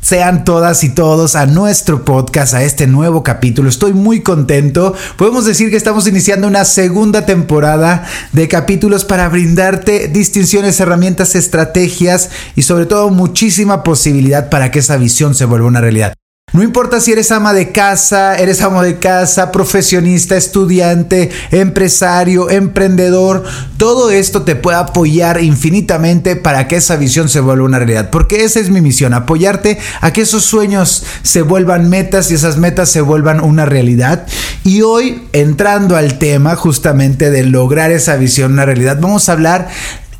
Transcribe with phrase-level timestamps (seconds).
[0.00, 3.68] sean todas y todos a nuestro podcast, a este nuevo capítulo.
[3.68, 4.94] Estoy muy contento.
[5.16, 12.30] Podemos decir que estamos iniciando una segunda temporada de capítulos para brindarte distinciones, herramientas, estrategias
[12.54, 16.14] y sobre todo muchísima posibilidad para que esa visión se vuelva una realidad.
[16.52, 23.44] No importa si eres ama de casa, eres amo de casa, profesionista, estudiante, empresario, emprendedor,
[23.76, 28.08] todo esto te puede apoyar infinitamente para que esa visión se vuelva una realidad.
[28.10, 32.56] Porque esa es mi misión, apoyarte a que esos sueños se vuelvan metas y esas
[32.56, 34.26] metas se vuelvan una realidad.
[34.64, 39.68] Y hoy, entrando al tema justamente de lograr esa visión una realidad, vamos a hablar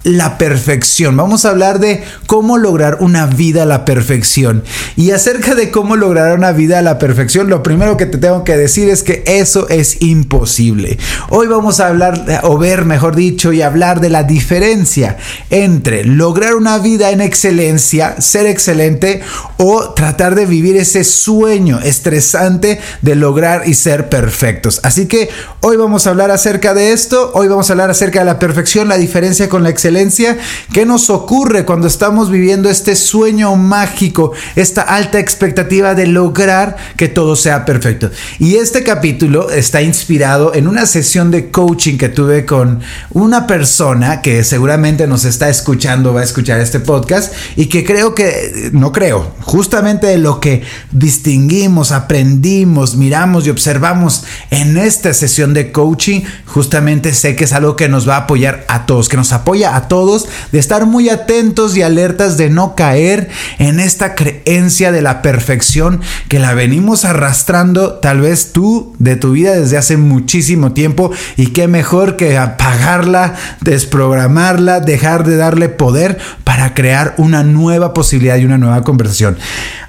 [0.05, 1.17] la perfección.
[1.17, 4.63] Vamos a hablar de cómo lograr una vida a la perfección.
[4.97, 8.45] Y acerca de cómo lograr una vida a la perfección, lo primero que te tengo
[8.45, 10.99] que decir es que eso es imposible.
[11.31, 15.17] Hoy vamos a hablar, o ver, mejor dicho, y hablar de la diferencia
[15.51, 19.21] entre lograr una vida en excelencia, ser excelente,
[19.57, 24.81] o tratar de vivir ese sueño estresante de lograr y ser perfectos.
[24.85, 25.29] Así que
[25.61, 27.33] hoy vamos a hablar acerca de esto.
[27.35, 29.88] Hoy vamos a hablar acerca de la perfección, la diferencia con la excelencia
[30.73, 37.09] ¿Qué nos ocurre cuando estamos viviendo este sueño mágico, esta alta expectativa de lograr que
[37.09, 38.11] todo sea perfecto?
[38.39, 42.81] Y este capítulo está inspirado en una sesión de coaching que tuve con
[43.11, 48.15] una persona que seguramente nos está escuchando, va a escuchar este podcast y que creo
[48.15, 50.63] que, no creo, justamente de lo que
[50.93, 57.77] distinguimos, aprendimos, miramos y observamos en esta sesión de coaching, justamente sé que es algo
[57.77, 60.87] que nos va a apoyar a todos, que nos apoya a a todos de estar
[60.87, 66.55] muy atentos y alertas de no caer en esta creencia de la perfección que la
[66.55, 72.17] venimos arrastrando tal vez tú de tu vida desde hace muchísimo tiempo y qué mejor
[72.17, 78.83] que apagarla, desprogramarla, dejar de darle poder para crear una nueva posibilidad y una nueva
[78.85, 79.37] conversación.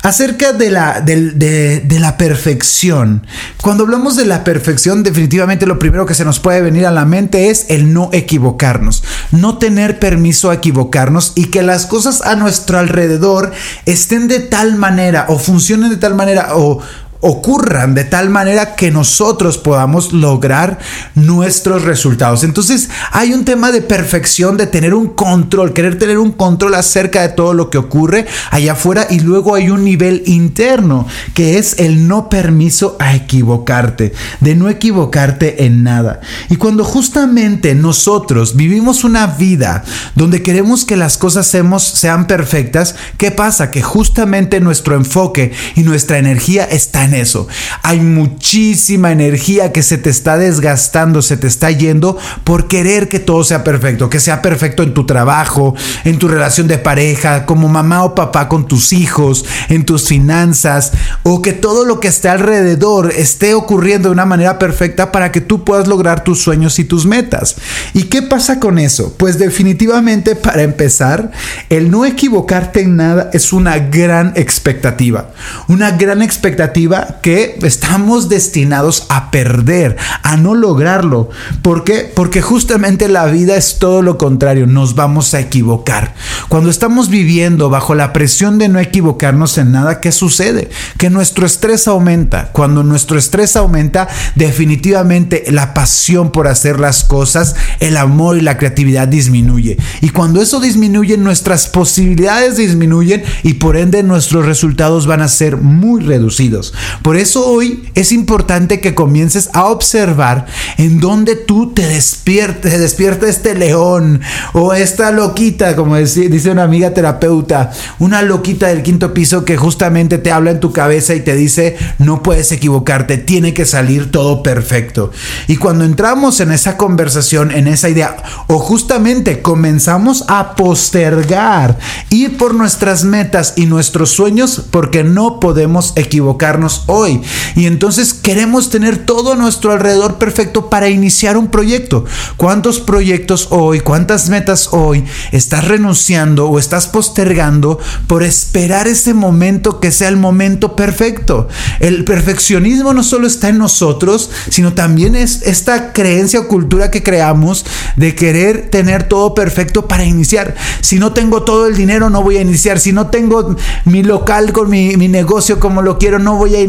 [0.02, 3.26] Acerca de la, de, la perfección,
[3.62, 7.06] cuando hablamos de la perfección definitivamente lo primero que se nos puede venir a la
[7.06, 12.36] mente es el no equivocarnos, no tener permiso a equivocarnos y que las cosas a
[12.36, 13.52] nuestro alrededor
[13.86, 16.81] estén de tal manera o funcionen de tal manera o,
[17.22, 20.80] ocurran de tal manera que nosotros podamos lograr
[21.16, 22.44] nuestros resultados.
[22.44, 27.22] Entonces hay un tema de perfección, de tener un control, querer tener un control acerca
[27.22, 31.79] de todo lo que ocurre allá afuera y luego hay un nivel interno que es
[31.79, 36.22] el no permiso a equivocarte, de no equivocarte en nada.
[36.50, 39.84] Y cuando justamente nosotros vivimos una vida
[40.16, 43.72] donde queremos que las cosas sean perfectas, ¿qué pasa?
[43.72, 47.47] Que justamente nuestro enfoque y nuestra energía están eso.
[47.84, 53.20] Hay muchísima energía que se te está desgastando, se te está yendo por querer que
[53.20, 57.68] todo sea perfecto, que sea perfecto en tu trabajo, en tu relación de pareja, como
[57.68, 60.92] mamá o papá con tus hijos, en tus finanzas,
[61.24, 65.41] o que todo lo que esté alrededor esté ocurriendo de una manera perfecta para que
[65.41, 67.56] tú puedas lograr tus sueños y tus metas.
[67.94, 69.16] ¿Y qué pasa con eso?
[69.18, 71.31] Pues definitivamente para empezar,
[71.70, 75.31] el no equivocarte en nada es una gran expectativa.
[75.68, 81.29] Una gran expectativa que estamos destinados a perder, a no lograrlo.
[81.61, 82.11] ¿Por qué?
[82.15, 86.13] Porque justamente la vida es todo lo contrario, nos vamos a equivocar.
[86.47, 90.69] Cuando estamos viviendo bajo la presión de no equivocarnos en nada, ¿qué sucede?
[90.97, 92.49] Que nuestro estrés aumenta.
[92.51, 98.57] Cuando nuestro estrés aumenta, definitivamente la pasión por hacer las cosas, el amor y la
[98.57, 99.78] creatividad disminuye.
[100.02, 105.57] Y cuando eso disminuye, nuestras posibilidades disminuyen y por ende nuestros resultados van a ser
[105.57, 106.73] muy reducidos.
[107.02, 110.46] Por eso hoy es importante que comiences a observar
[110.78, 114.22] en dónde tú te despiertes, despierta este león
[114.53, 120.18] o esta loquita, como dice una amiga terapeuta, una loquita del quinto piso que justamente
[120.18, 124.44] te habla en tu cabeza y te dice, no puedes equivocarte, tiene que salir todo
[124.44, 125.12] perfecto.
[125.47, 131.78] Y cuando entramos en esa conversación, en esa idea, o justamente comenzamos a postergar,
[132.09, 137.22] ir por nuestras metas y nuestros sueños, porque no podemos equivocarnos hoy.
[137.55, 142.05] Y entonces queremos tener todo nuestro alrededor perfecto para iniciar un proyecto.
[142.37, 149.79] ¿Cuántos proyectos hoy, cuántas metas hoy estás renunciando o estás postergando por esperar ese momento
[149.79, 151.47] que sea el momento perfecto?
[151.79, 157.03] El perfeccionismo no solo está en nosotros, sino también es esta creencia o cultura que
[157.03, 157.66] creamos
[157.96, 160.55] de querer tener todo perfecto para iniciar.
[160.81, 162.79] Si no tengo todo el dinero, no voy a iniciar.
[162.79, 163.55] Si no tengo
[163.85, 166.68] mi local con mi, mi negocio como lo quiero, no voy a iniciar.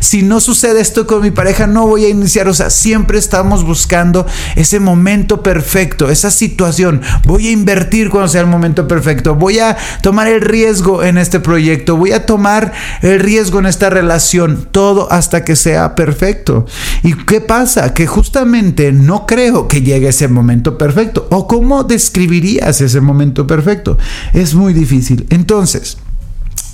[0.00, 2.48] Si no sucede esto con mi pareja, no voy a iniciar.
[2.48, 4.26] O sea, siempre estamos buscando
[4.56, 7.02] ese momento perfecto, esa situación.
[7.24, 9.34] Voy a invertir cuando sea el momento perfecto.
[9.34, 11.96] Voy a tomar el riesgo en este proyecto.
[11.96, 12.72] Voy a tomar
[13.02, 14.68] el riesgo en esta relación.
[14.70, 16.66] Todo hasta que sea perfecto.
[17.02, 17.94] ¿Y qué pasa?
[17.94, 21.26] Que justamente no creo que llegue ese momento perfecto.
[21.30, 23.98] ¿O cómo describirías ese momento perfecto?
[24.32, 25.26] Es muy difícil.
[25.30, 25.98] Entonces,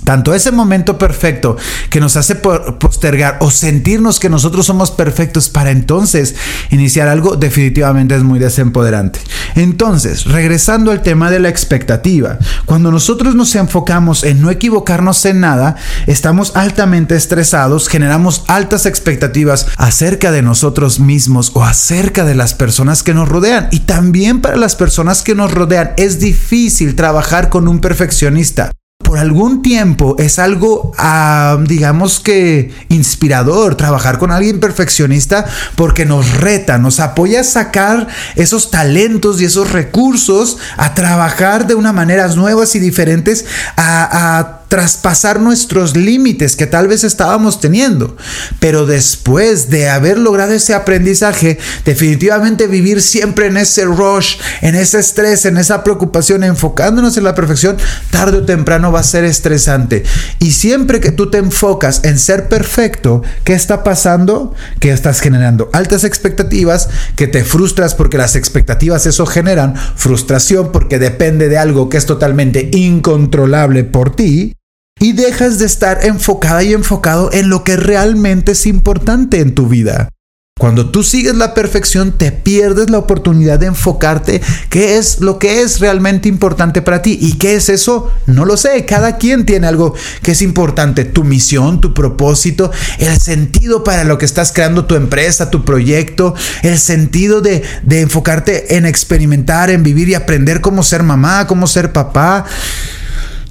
[0.07, 1.57] tanto ese momento perfecto
[1.89, 6.33] que nos hace postergar o sentirnos que nosotros somos perfectos para entonces
[6.71, 9.19] iniciar algo definitivamente es muy desempoderante.
[9.55, 15.41] Entonces, regresando al tema de la expectativa, cuando nosotros nos enfocamos en no equivocarnos en
[15.41, 15.75] nada,
[16.05, 23.03] estamos altamente estresados, generamos altas expectativas acerca de nosotros mismos o acerca de las personas
[23.03, 23.67] que nos rodean.
[23.71, 28.71] Y también para las personas que nos rodean es difícil trabajar con un perfeccionista
[29.07, 35.45] por algún tiempo es algo, ah, digamos que inspirador, trabajar con alguien perfeccionista
[35.75, 41.75] porque nos reta, nos apoya a sacar esos talentos y esos recursos, a trabajar de
[41.75, 43.45] una manera nuevas y diferentes,
[43.77, 48.17] a traspasar nuestros límites que tal vez estábamos teniendo.
[48.59, 54.99] Pero después de haber logrado ese aprendizaje, definitivamente vivir siempre en ese rush, en ese
[54.99, 57.77] estrés, en esa preocupación, enfocándonos en la perfección,
[58.11, 60.03] tarde o temprano va a ser estresante.
[60.39, 64.53] Y siempre que tú te enfocas en ser perfecto, ¿qué está pasando?
[64.79, 70.99] Que estás generando altas expectativas, que te frustras porque las expectativas eso generan frustración porque
[70.99, 74.56] depende de algo que es totalmente incontrolable por ti
[74.99, 79.67] y dejas de estar enfocada y enfocado en lo que realmente es importante en tu
[79.67, 80.09] vida.
[80.57, 85.61] Cuando tú sigues la perfección, te pierdes la oportunidad de enfocarte qué es lo que
[85.61, 87.17] es realmente importante para ti.
[87.21, 88.11] ¿Y qué es eso?
[88.25, 88.85] No lo sé.
[88.85, 91.05] Cada quien tiene algo que es importante.
[91.05, 96.33] Tu misión, tu propósito, el sentido para lo que estás creando tu empresa, tu proyecto,
[96.63, 101.67] el sentido de, de enfocarte en experimentar, en vivir y aprender cómo ser mamá, cómo
[101.67, 102.45] ser papá.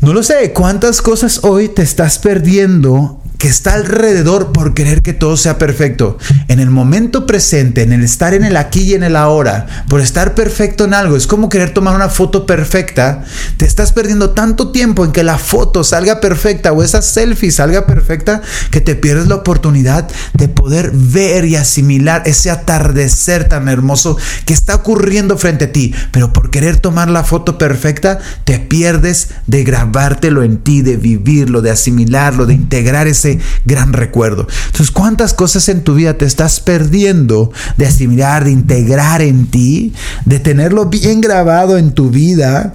[0.00, 5.12] No lo sé, ¿cuántas cosas hoy te estás perdiendo que está alrededor por querer que
[5.12, 6.18] todo sea perfecto.
[6.48, 10.00] En el momento presente, en el estar en el aquí y en el ahora, por
[10.00, 13.24] estar perfecto en algo, es como querer tomar una foto perfecta.
[13.56, 17.86] Te estás perdiendo tanto tiempo en que la foto salga perfecta o esa selfie salga
[17.86, 24.16] perfecta que te pierdes la oportunidad de poder ver y asimilar ese atardecer tan hermoso
[24.44, 25.94] que está ocurriendo frente a ti.
[26.10, 31.62] Pero por querer tomar la foto perfecta, te pierdes de grabártelo en ti, de vivirlo,
[31.62, 33.06] de asimilarlo, de integrar
[33.64, 34.46] gran recuerdo.
[34.66, 39.92] Entonces, ¿cuántas cosas en tu vida te estás perdiendo de asimilar, de integrar en ti,
[40.24, 42.72] de tenerlo bien grabado en tu vida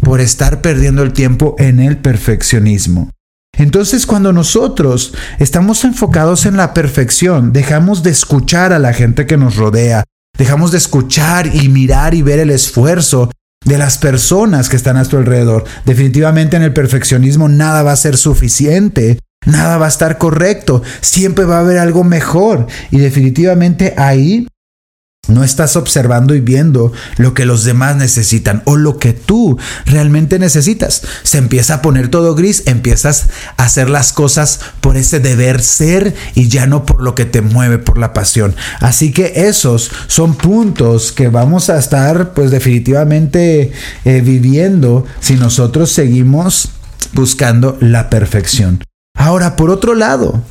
[0.00, 3.10] por estar perdiendo el tiempo en el perfeccionismo?
[3.58, 9.36] Entonces cuando nosotros estamos enfocados en la perfección, dejamos de escuchar a la gente que
[9.36, 10.04] nos rodea,
[10.38, 13.30] dejamos de escuchar y mirar y ver el esfuerzo
[13.64, 15.64] de las personas que están a tu alrededor.
[15.84, 21.44] Definitivamente en el perfeccionismo nada va a ser suficiente Nada va a estar correcto, siempre
[21.44, 24.46] va a haber algo mejor y definitivamente ahí
[25.28, 29.56] no estás observando y viendo lo que los demás necesitan o lo que tú
[29.86, 31.02] realmente necesitas.
[31.22, 36.14] Se empieza a poner todo gris, empiezas a hacer las cosas por ese deber ser
[36.34, 38.56] y ya no por lo que te mueve, por la pasión.
[38.80, 43.70] Así que esos son puntos que vamos a estar pues definitivamente
[44.04, 46.70] eh, viviendo si nosotros seguimos
[47.12, 48.80] buscando la perfección.
[49.14, 50.42] Ahora, por otro lado,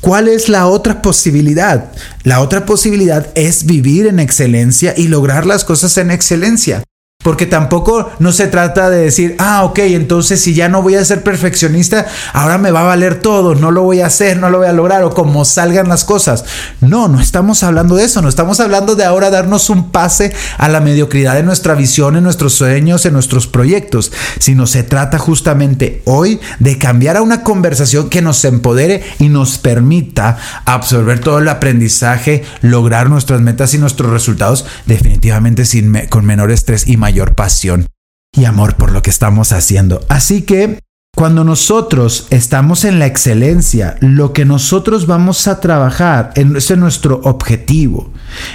[0.00, 1.90] ¿cuál es la otra posibilidad?
[2.22, 6.82] La otra posibilidad es vivir en excelencia y lograr las cosas en excelencia.
[7.22, 11.04] Porque tampoco no se trata de decir, ah, ok, entonces si ya no voy a
[11.04, 14.56] ser perfeccionista, ahora me va a valer todo, no lo voy a hacer, no lo
[14.56, 16.46] voy a lograr, o como salgan las cosas.
[16.80, 20.70] No, no estamos hablando de eso, no estamos hablando de ahora darnos un pase a
[20.70, 26.00] la mediocridad en nuestra visión, en nuestros sueños, en nuestros proyectos, sino se trata justamente
[26.06, 31.48] hoy de cambiar a una conversación que nos empodere y nos permita absorber todo el
[31.48, 37.34] aprendizaje, lograr nuestras metas y nuestros resultados definitivamente sin con menor estrés y mayor mayor
[37.34, 37.86] pasión
[38.32, 40.00] y amor por lo que estamos haciendo.
[40.08, 40.78] Así que
[41.16, 48.10] Cuando nosotros estamos en la excelencia, lo que nosotros vamos a trabajar es nuestro objetivo.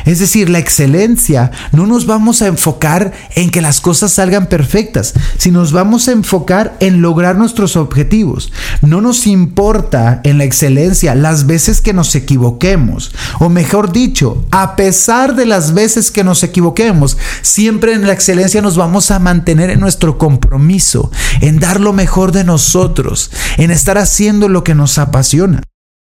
[0.05, 5.13] Es decir, la excelencia no nos vamos a enfocar en que las cosas salgan perfectas,
[5.37, 8.51] sino nos vamos a enfocar en lograr nuestros objetivos.
[8.81, 14.75] No nos importa en la excelencia las veces que nos equivoquemos, o mejor dicho, a
[14.75, 19.69] pesar de las veces que nos equivoquemos, siempre en la excelencia nos vamos a mantener
[19.69, 24.97] en nuestro compromiso, en dar lo mejor de nosotros, en estar haciendo lo que nos
[24.97, 25.61] apasiona.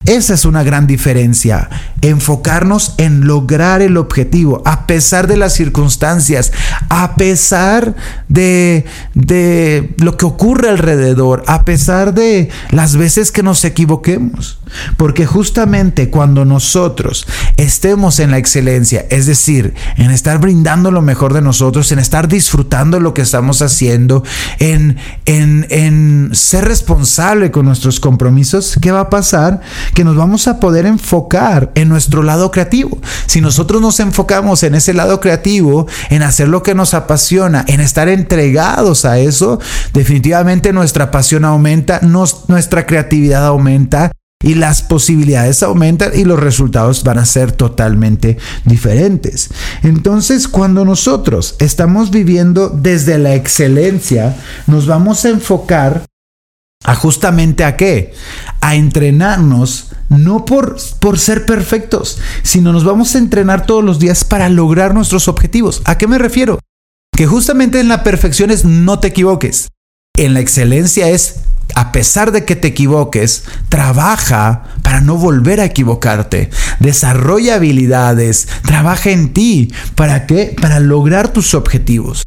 [0.05, 1.70] Esa es una gran diferencia,
[2.01, 6.51] enfocarnos en lograr el objetivo a pesar de las circunstancias,
[6.89, 7.96] a pesar
[8.27, 14.60] de, de, lo que ocurre alrededor, a pesar de las veces que nos equivoquemos.
[14.98, 17.27] Porque justamente cuando nosotros
[17.58, 22.27] estemos en la excelencia, es decir, en estar brindando lo mejor de nosotros, en estar
[22.27, 24.24] disfrutando lo que estamos haciendo,
[24.58, 29.62] en, en, en ser responsable con nuestros compromisos, ¿qué va a pasar?
[29.93, 33.00] Que nos vamos a poder enfocar en nuestro lado creativo.
[33.25, 37.79] Si nosotros nos enfocamos en ese lado creativo, en hacer lo que nos apasiona, en
[37.79, 39.60] estar entregados a eso,
[39.93, 44.12] definitivamente nuestra pasión aumenta, nuestra creatividad aumenta
[44.43, 49.50] y las posibilidades aumentan y los resultados van a ser totalmente diferentes.
[49.83, 54.36] Entonces, cuando nosotros estamos viviendo desde la excelencia,
[54.67, 56.03] nos vamos a enfocar
[56.83, 58.13] a justamente a qué?
[58.59, 64.23] A entrenarnos no por, por ser perfectos, sino nos vamos a entrenar todos los días
[64.23, 65.81] para lograr nuestros objetivos.
[65.85, 66.59] ¿A qué me refiero?
[67.15, 69.69] Que justamente en la perfección es no te equivoques.
[70.17, 71.41] En la excelencia es,
[71.75, 76.50] a pesar de que te equivoques, trabaja para no volver a equivocarte.
[76.79, 79.73] Desarrolla habilidades, trabaja en ti.
[79.95, 80.55] ¿Para qué?
[80.59, 82.23] Para lograr tus objetivos.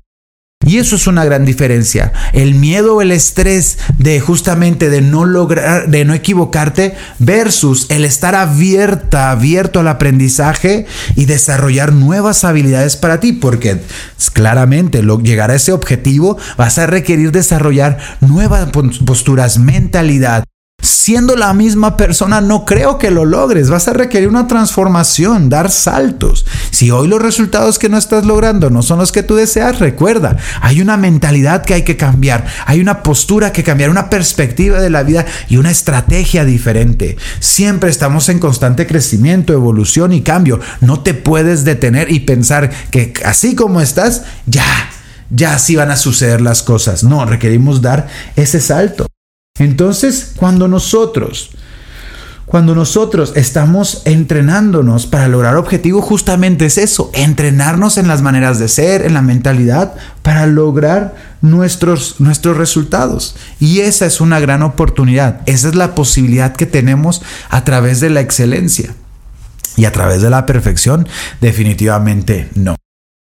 [0.64, 2.12] Y eso es una gran diferencia.
[2.32, 8.34] El miedo el estrés de justamente de no lograr, de no equivocarte versus el estar
[8.34, 13.80] abierta, abierto al aprendizaje y desarrollar nuevas habilidades para ti, porque
[14.32, 18.70] claramente llegar a ese objetivo vas a requerir desarrollar nuevas
[19.04, 20.44] posturas, mentalidad,
[20.84, 23.70] siendo la misma persona, no creo que lo logres.
[23.70, 26.46] Vas a requerir una transformación, dar saltos.
[26.70, 30.36] Si hoy los resultados que no estás logrando no son los que tú deseas, recuerda,
[30.60, 34.90] hay una mentalidad que hay que cambiar, hay una postura que cambiar, una perspectiva de
[34.90, 37.16] la vida y una estrategia diferente.
[37.40, 40.60] Siempre estamos en constante crecimiento, evolución y cambio.
[40.80, 44.64] No te puedes detener y pensar que así como estás, ya,
[45.30, 47.04] ya así van a suceder las cosas.
[47.04, 49.06] No, requerimos dar ese salto.
[49.60, 51.50] Entonces, cuando nosotros,
[52.44, 58.66] cuando nosotros estamos entrenándonos para lograr objetivos, justamente es eso, entrenarnos en las maneras de
[58.66, 63.36] ser, en la mentalidad, para lograr nuestros, nuestros resultados.
[63.60, 68.10] Y esa es una gran oportunidad, esa es la posibilidad que tenemos a través de
[68.10, 68.92] la excelencia.
[69.76, 71.06] Y a través de la perfección,
[71.40, 72.74] definitivamente no.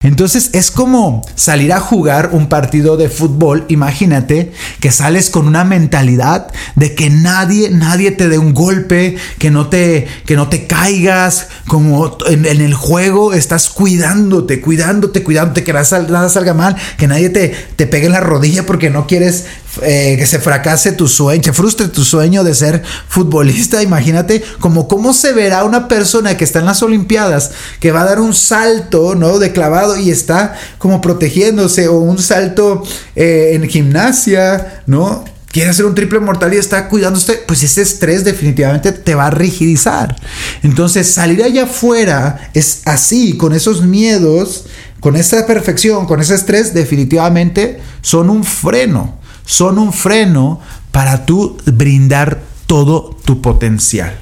[0.01, 3.65] Entonces es como salir a jugar un partido de fútbol.
[3.67, 9.51] Imagínate que sales con una mentalidad de que nadie, nadie te dé un golpe, que
[9.51, 15.73] no te, que no te caigas, como en, el juego estás cuidándote, cuidándote, cuidándote, que
[15.73, 19.47] nada, salga mal, que nadie te, te pegue en la rodilla porque no quieres
[19.81, 23.83] eh, que se fracase tu sueño, se frustre tu sueño de ser futbolista.
[23.83, 28.05] Imagínate como cómo se verá una persona que está en las Olimpiadas, que va a
[28.05, 29.39] dar un salto, ¿no?
[29.39, 32.83] De clavado y está como protegiéndose, o un salto
[33.15, 35.23] eh, en gimnasia, ¿no?
[35.51, 39.31] quiere hacer un triple mortal y está cuidándose, pues ese estrés definitivamente te va a
[39.31, 40.15] rigidizar.
[40.61, 44.65] Entonces, salir allá afuera es así, con esos miedos,
[44.99, 49.18] con esa perfección, con ese estrés, definitivamente son un freno
[49.49, 54.15] son un freno para tú brindar todo tu potencial.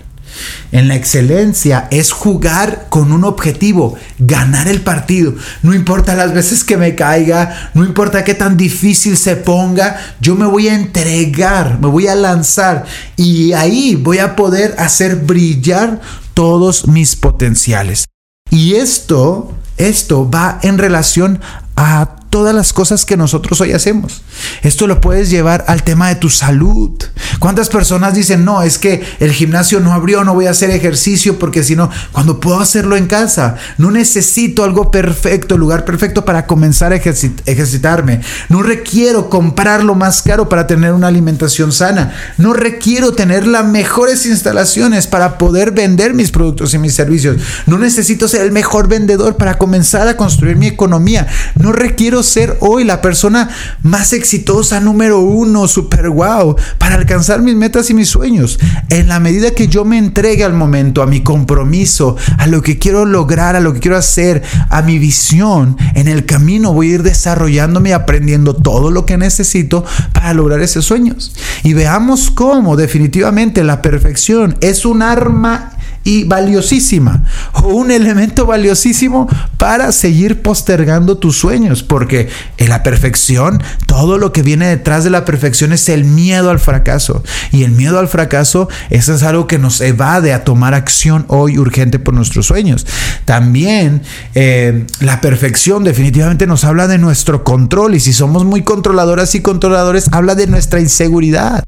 [0.71, 5.33] En la excelencia es jugar con un objetivo, ganar el partido.
[5.63, 10.35] No importa las veces que me caiga, no importa qué tan difícil se ponga, yo
[10.35, 12.85] me voy a entregar, me voy a lanzar
[13.17, 15.99] y ahí voy a poder hacer brillar
[16.33, 18.05] todos mis potenciales.
[18.49, 21.41] Y esto, esto va en relación
[21.75, 24.21] a todas las cosas que nosotros hoy hacemos.
[24.61, 26.91] Esto lo puedes llevar al tema de tu salud.
[27.39, 31.39] ¿Cuántas personas dicen, no, es que el gimnasio no abrió, no voy a hacer ejercicio
[31.39, 36.45] porque si no, cuando puedo hacerlo en casa, no necesito algo perfecto, lugar perfecto para
[36.45, 38.21] comenzar a ejercitarme.
[38.49, 42.13] No requiero comprar lo más caro para tener una alimentación sana.
[42.37, 47.37] No requiero tener las mejores instalaciones para poder vender mis productos y mis servicios.
[47.65, 51.27] No necesito ser el mejor vendedor para comenzar a construir mi economía.
[51.55, 53.49] No requiero ser hoy la persona
[53.83, 58.59] más exitosa, número uno, super wow, para alcanzar mis metas y mis sueños.
[58.89, 62.79] En la medida que yo me entregue al momento, a mi compromiso, a lo que
[62.79, 66.95] quiero lograr, a lo que quiero hacer, a mi visión, en el camino voy a
[66.95, 71.33] ir desarrollándome y aprendiendo todo lo que necesito para lograr esos sueños.
[71.63, 75.76] Y veamos cómo definitivamente la perfección es un arma
[76.07, 83.61] y valiosísima o un elemento valiosísimo para seguir postergando tus sueños porque en la perfección
[83.87, 87.71] todo lo que viene detrás de la perfección es el miedo al fracaso y el
[87.71, 92.13] miedo al fracaso eso es algo que nos evade a tomar acción hoy urgente por
[92.13, 92.87] nuestros sueños.
[93.25, 94.01] También
[94.33, 99.41] eh, la perfección definitivamente nos habla de nuestro control y si somos muy controladoras y
[99.41, 101.65] controladores habla de nuestra inseguridad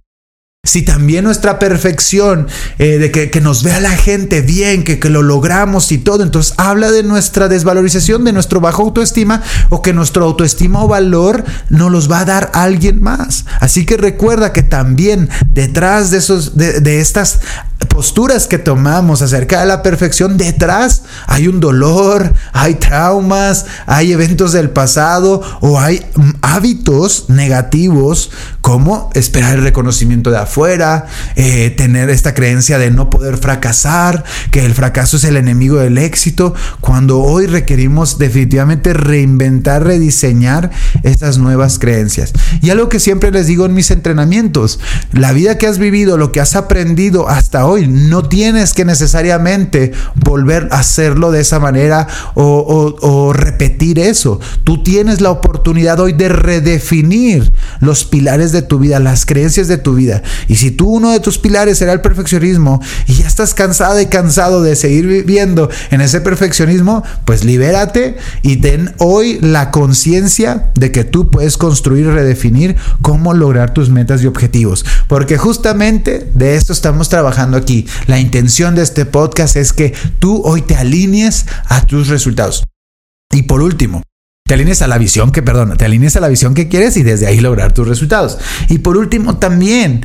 [0.66, 2.48] si también nuestra perfección,
[2.80, 6.92] eh, de que, nos vea la gente bien, que, lo logramos y todo, entonces habla
[6.92, 12.12] de nuestra desvalorización, de nuestro bajo autoestima o que nuestro autoestima o valor no los
[12.12, 13.46] va a dar alguien más.
[13.62, 17.39] Así que recuerda que también detrás de, esos, de estas
[17.88, 24.51] posturas que tomamos acerca de la perfección, detrás hay un dolor, hay traumas, hay eventos
[24.54, 30.49] del pasado o hay mm, hábitos negativos como esperar el reconocimiento de afuera,
[31.36, 35.98] eh, tener esta creencia de no poder fracasar, que el fracaso es el enemigo del
[35.98, 40.72] éxito, cuando hoy requerimos definitivamente reinventar, rediseñar
[41.03, 42.34] estas nuevas creencias.
[42.62, 44.79] Y algo que siempre les digo en mis entrenamientos,
[45.13, 49.91] la vida que has vivido, lo que has aprendido hasta hoy, no tienes que necesariamente
[50.15, 54.39] volver a hacerlo de esa manera o, repetir eso.
[54.63, 59.77] Tú tienes la oportunidad hoy de redefinir los pilares de tu vida, las creencias de
[59.77, 60.22] tu vida.
[60.48, 64.08] Y si tú uno de tus pilares será el perfeccionismo y ya estás cansado y
[64.08, 70.91] cansado de seguir viviendo en ese perfeccionismo, pues libérate y ten hoy la conciencia de
[70.91, 74.86] que tú puedes construir y redefinir cómo lograr tus metas y objetivos.
[75.08, 77.86] Porque justamente de esto estamos trabajando aquí.
[78.08, 82.63] La intención de este podcast es que tú hoy te alinees a tus resultados.
[83.31, 84.02] Y por último,
[84.49, 87.03] te alinees a la visión que, perdón, te alinees a la visión que quieres y
[87.03, 88.39] desde ahí lograr tus resultados.
[88.67, 90.03] Y por último, también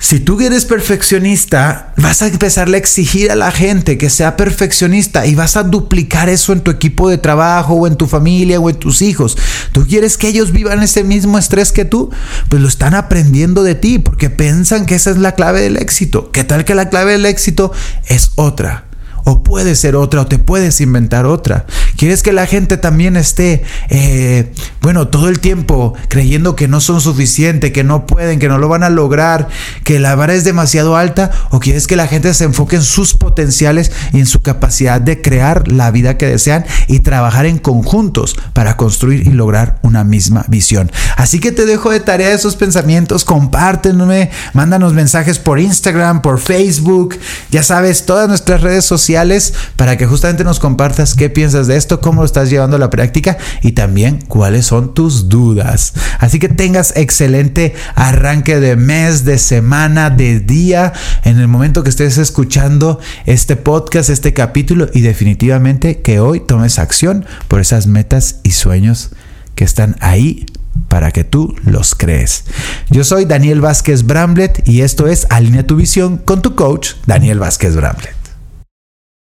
[0.00, 5.26] si tú eres perfeccionista, vas a empezar a exigir a la gente que sea perfeccionista
[5.26, 8.70] y vas a duplicar eso en tu equipo de trabajo o en tu familia o
[8.70, 9.36] en tus hijos.
[9.72, 12.08] ¿Tú quieres que ellos vivan ese mismo estrés que tú?
[12.48, 16.30] Pues lo están aprendiendo de ti porque piensan que esa es la clave del éxito.
[16.32, 17.70] ¿Qué tal que la clave del éxito
[18.06, 18.88] es otra?
[19.30, 21.66] o puede ser otra o te puedes inventar otra.
[21.98, 27.00] ¿Quieres que la gente también esté, eh, bueno, todo el tiempo creyendo que no son
[27.00, 29.48] suficientes, que no pueden, que no lo van a lograr,
[29.82, 31.32] que la vara es demasiado alta?
[31.50, 35.20] ¿O quieres que la gente se enfoque en sus potenciales y en su capacidad de
[35.20, 40.44] crear la vida que desean y trabajar en conjuntos para construir y lograr una misma
[40.46, 40.92] visión?
[41.16, 47.18] Así que te dejo de tarea esos pensamientos, compártenme, mándanos mensajes por Instagram, por Facebook,
[47.50, 51.87] ya sabes, todas nuestras redes sociales para que justamente nos compartas qué piensas de esto,
[51.96, 55.94] cómo lo estás llevando a la práctica y también cuáles son tus dudas.
[56.18, 60.92] Así que tengas excelente arranque de mes, de semana, de día,
[61.24, 66.78] en el momento que estés escuchando este podcast, este capítulo y definitivamente que hoy tomes
[66.78, 69.10] acción por esas metas y sueños
[69.54, 70.46] que están ahí
[70.88, 72.44] para que tú los crees.
[72.90, 77.38] Yo soy Daniel Vázquez Bramblet y esto es Alinea tu visión con tu coach Daniel
[77.38, 78.27] Vázquez Bramblet.